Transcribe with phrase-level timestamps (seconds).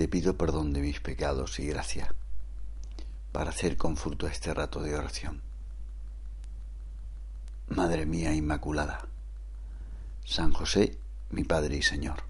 [0.00, 2.14] te pido perdón de mis pecados y gracia
[3.32, 5.42] para hacer con fruto este rato de oración.
[7.68, 9.06] Madre mía Inmaculada,
[10.24, 10.96] San José,
[11.28, 12.22] mi Padre y Señor,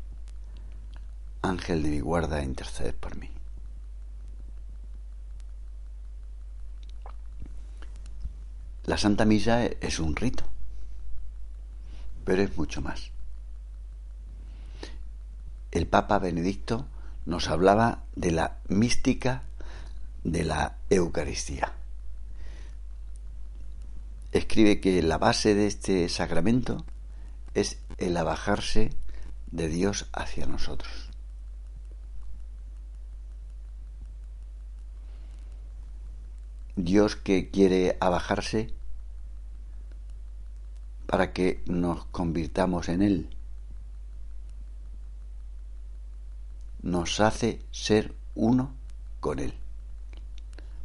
[1.43, 3.31] Ángel de mi guarda, intercede por mí.
[8.87, 10.43] La Santa Misa es un rito,
[12.25, 13.13] pero es mucho más.
[15.71, 16.89] El Papa Benedicto
[17.31, 19.45] nos hablaba de la mística
[20.25, 21.73] de la Eucaristía.
[24.33, 26.85] Escribe que la base de este sacramento
[27.55, 28.91] es el abajarse
[29.53, 30.91] de Dios hacia nosotros.
[36.75, 38.75] Dios que quiere abajarse
[41.07, 43.31] para que nos convirtamos en Él
[46.83, 48.73] nos hace ser uno
[49.21, 49.55] con Él,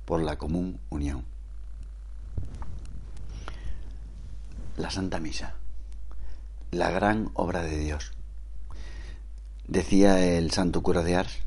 [0.05, 1.25] por la común unión.
[4.77, 5.55] La Santa Misa,
[6.71, 8.11] la gran obra de Dios.
[9.67, 11.39] Decía el santo cura de Ars,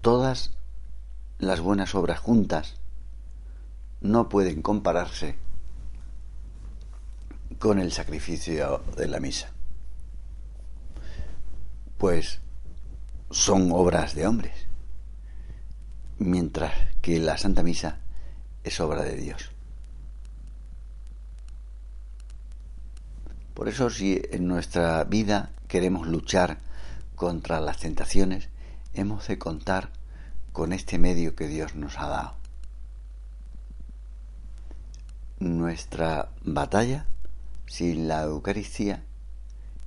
[0.00, 0.52] todas
[1.38, 2.76] las buenas obras juntas
[4.00, 5.36] no pueden compararse
[7.58, 9.50] con el sacrificio de la misa.
[11.98, 12.40] Pues
[13.30, 14.66] son obras de hombres,
[16.18, 17.98] mientras que la Santa Misa
[18.64, 19.50] es obra de Dios.
[23.54, 26.58] Por eso si en nuestra vida queremos luchar
[27.14, 28.48] contra las tentaciones,
[28.92, 29.90] hemos de contar
[30.52, 32.34] con este medio que Dios nos ha dado.
[35.38, 37.06] Nuestra batalla
[37.66, 39.02] sin la Eucaristía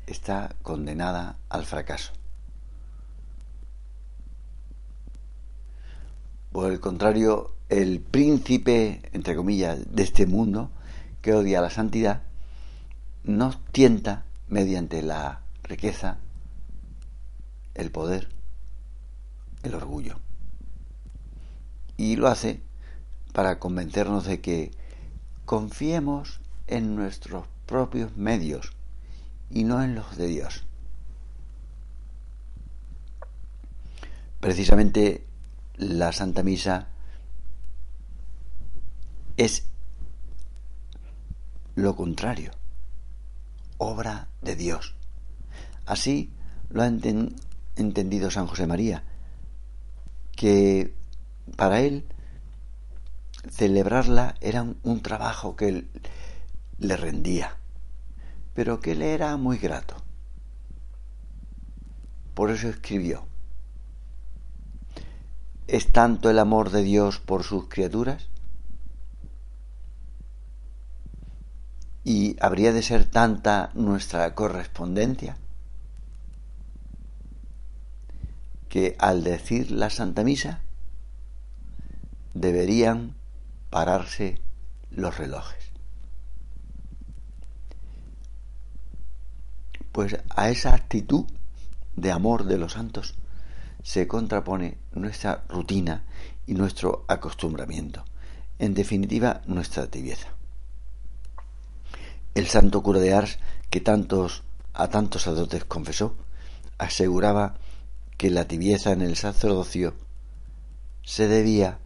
[0.07, 2.18] está condenada al fracaso.
[6.51, 10.71] Por el contrario, el príncipe, entre comillas, de este mundo,
[11.21, 12.23] que odia la santidad,
[13.23, 16.17] nos tienta mediante la riqueza,
[17.75, 18.29] el poder,
[19.63, 20.19] el orgullo.
[21.97, 22.61] Y lo hace
[23.33, 24.71] para convencernos de que
[25.45, 28.73] confiemos en nuestros propios medios
[29.51, 30.65] y no en los de Dios.
[34.39, 35.28] Precisamente
[35.79, 36.89] la Santa Misa
[39.37, 39.65] es
[41.75, 42.51] lo contrario,
[43.77, 44.95] obra de Dios.
[45.85, 46.33] Así
[46.69, 49.05] lo ha entendido San José María,
[50.35, 50.93] que
[51.55, 52.05] para él
[53.49, 55.87] celebrarla era un, trabajo que
[56.77, 57.55] le rendía,
[58.53, 59.95] pero que le era muy grato.
[62.33, 63.25] Por eso escribió,
[65.71, 68.27] ¿Es tanto el amor de Dios por sus criaturas?
[72.03, 75.37] ¿Y habría de ser tanta nuestra correspondencia?
[78.67, 80.61] Que al decir la Santa Misa
[82.33, 83.13] deberían
[83.69, 84.41] pararse
[84.89, 85.65] los relojes.
[89.91, 91.25] Pues a esa actitud
[91.95, 93.19] de amor de los santos
[93.89, 96.03] se contrapone nuestra rutina
[96.45, 98.05] y nuestro acostumbramiento,
[98.59, 100.27] en definitiva nuestra tibieza.
[102.35, 103.39] El santo cura de Ars,
[103.71, 104.43] que tantos
[104.75, 106.15] a tantos sacerdotes confesó,
[106.77, 107.55] aseguraba
[108.15, 109.95] que la tibieza en el sacerdocio
[111.01, 111.79] se debía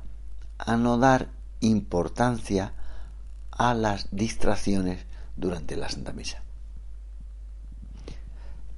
[0.57, 1.29] a no dar
[1.61, 2.73] importancia
[3.49, 5.05] a las distracciones
[5.37, 6.43] durante la Santa Misa.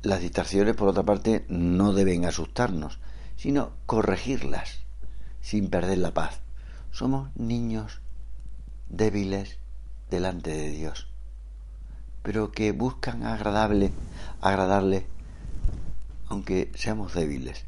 [0.03, 2.99] Las distracciones, por otra parte, no deben asustarnos,
[3.37, 4.79] sino corregirlas
[5.41, 6.41] sin perder la paz.
[6.91, 8.01] Somos niños
[8.89, 9.59] débiles
[10.09, 11.07] delante de Dios,
[12.23, 13.91] pero que buscan agradable,
[14.41, 15.05] agradarle
[16.27, 17.65] aunque seamos débiles.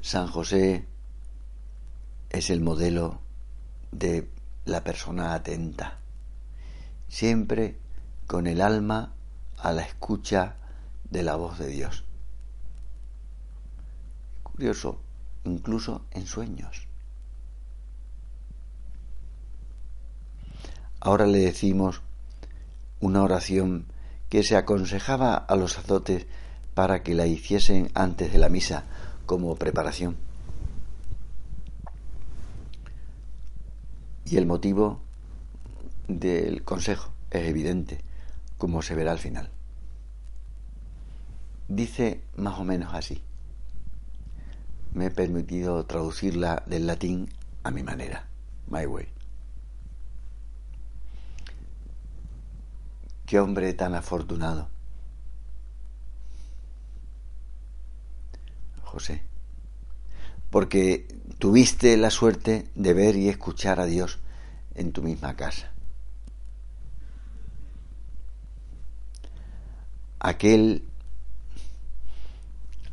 [0.00, 0.86] San José
[2.30, 3.20] es el modelo
[3.92, 4.28] de
[4.64, 5.98] la persona atenta,
[7.08, 7.78] siempre
[8.26, 9.12] con el alma
[9.58, 10.56] a la escucha
[11.14, 12.02] de la voz de Dios.
[14.42, 15.00] Curioso,
[15.44, 16.88] incluso en sueños.
[20.98, 22.02] Ahora le decimos
[22.98, 23.86] una oración
[24.28, 26.26] que se aconsejaba a los azotes
[26.74, 28.82] para que la hiciesen antes de la misa
[29.24, 30.16] como preparación.
[34.24, 35.00] Y el motivo
[36.08, 38.00] del consejo es evidente,
[38.58, 39.53] como se verá al final.
[41.74, 43.20] Dice más o menos así.
[44.92, 47.28] Me he permitido traducirla del latín
[47.64, 48.28] a mi manera,
[48.68, 49.08] my way.
[53.26, 54.68] Qué hombre tan afortunado.
[58.84, 59.22] José,
[60.50, 61.08] porque
[61.40, 64.20] tuviste la suerte de ver y escuchar a Dios
[64.76, 65.72] en tu misma casa.
[70.20, 70.88] Aquel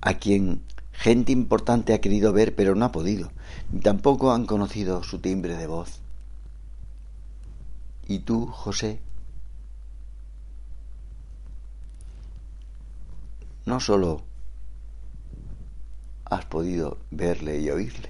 [0.01, 3.31] a quien gente importante ha querido ver pero no ha podido,
[3.71, 5.99] ni tampoco han conocido su timbre de voz.
[8.07, 8.99] Y tú, José,
[13.65, 14.23] no solo
[16.25, 18.09] has podido verle y oírle,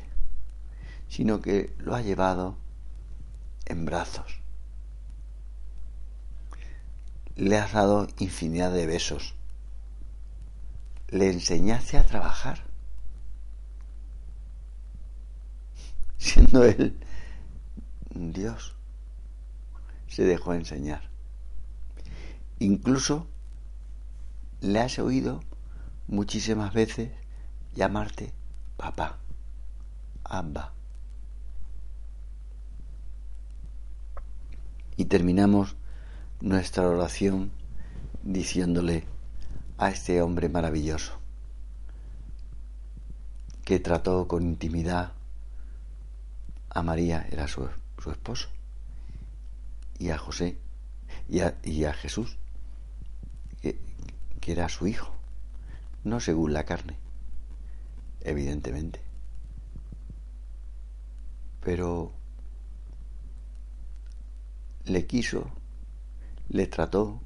[1.07, 2.55] sino que lo has llevado
[3.65, 4.39] en brazos.
[7.35, 9.35] Le has dado infinidad de besos.
[11.11, 12.63] Le enseñaste a trabajar.
[16.17, 16.97] Siendo él
[18.13, 18.75] Dios,
[20.07, 21.09] se dejó enseñar.
[22.59, 23.27] Incluso
[24.59, 25.41] le has oído
[26.07, 27.11] muchísimas veces
[27.73, 28.33] llamarte
[28.77, 29.17] papá,
[30.23, 30.73] Abba.
[34.97, 35.75] Y terminamos
[36.41, 37.51] nuestra oración
[38.23, 39.05] diciéndole
[39.81, 41.13] a este hombre maravilloso
[43.65, 45.13] que trató con intimidad
[46.69, 47.67] a María, era su,
[47.97, 48.49] su esposo,
[49.97, 50.59] y a José
[51.27, 52.37] y a, y a Jesús,
[53.63, 53.79] que,
[54.39, 55.15] que era su hijo,
[56.03, 56.95] no según la carne,
[58.21, 59.01] evidentemente.
[61.63, 62.11] Pero
[64.85, 65.51] le quiso,
[66.49, 67.19] le trató,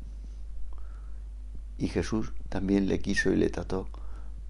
[1.78, 3.90] y Jesús también le quiso y le trató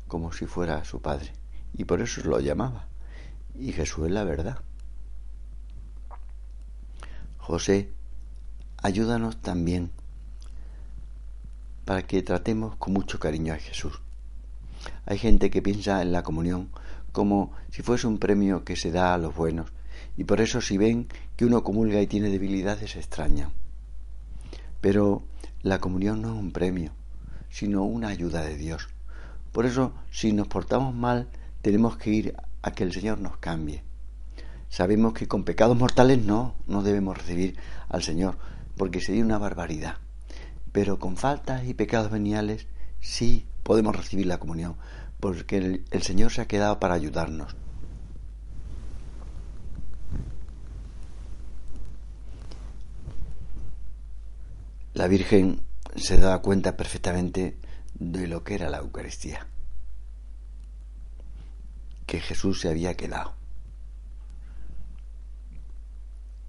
[0.07, 1.34] como si fuera su padre,
[1.74, 2.88] y por eso lo llamaba.
[3.56, 4.60] Y Jesús es la verdad.
[7.40, 7.90] José,
[8.78, 9.90] ayúdanos también
[11.84, 14.00] para que tratemos con mucho cariño a Jesús.
[15.08, 16.69] Hay gente que piensa en la comunión
[17.12, 19.74] como si fuese un premio que se da a los buenos,
[20.16, 23.51] y por eso si ven que uno comulga y tiene debilidades se extrañan.
[24.80, 25.24] Pero
[25.63, 26.92] la comunión no es un premio,
[27.56, 28.90] sino una ayuda de Dios.
[29.52, 31.30] Por eso, si nos portamos mal,
[31.62, 33.84] tenemos que ir a que el Señor nos cambie.
[34.68, 37.56] Sabemos que con pecados mortales no, no debemos recibir
[37.88, 38.38] al Señor,
[38.75, 39.98] porque sería una barbaridad
[40.75, 42.68] pero con faltas y pecados veniales
[43.00, 44.75] sí podemos recibir la comunión,
[45.22, 47.56] porque el, el Señor se ha quedado para ayudarnos.
[54.94, 55.62] La Virgen
[55.96, 57.58] se daba cuenta perfectamente
[57.94, 59.48] de lo que era la Eucaristía,
[62.06, 63.34] que Jesús se había quedado.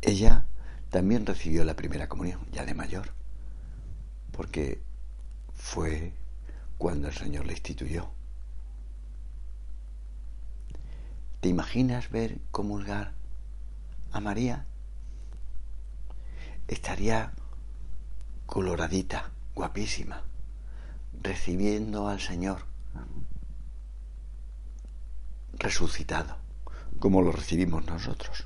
[0.02, 0.46] Ella
[0.90, 3.16] también recibió la primera comunión, ya de mayor
[4.36, 4.82] porque
[5.54, 6.12] fue
[6.78, 8.10] cuando el Señor le instituyó.
[11.40, 13.14] ¿Te imaginas ver comulgar
[14.12, 14.66] a María?
[16.68, 17.32] Estaría
[18.44, 20.22] coloradita, guapísima,
[21.22, 22.66] recibiendo al Señor.
[25.54, 26.36] Resucitado,
[27.00, 28.44] como lo recibimos nosotros,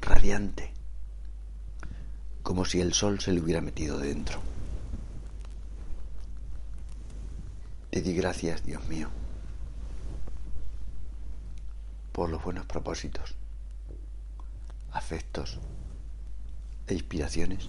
[0.00, 0.72] radiante,
[2.42, 4.40] como si el sol se le hubiera metido dentro.
[7.90, 9.10] Te di gracias, Dios mío,
[12.12, 13.34] por los buenos propósitos,
[14.90, 15.58] afectos
[16.86, 17.68] e inspiraciones